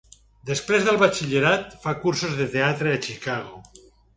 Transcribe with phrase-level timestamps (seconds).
[0.49, 3.63] Després del batxillerat, fa cursos de teatre a Chicago.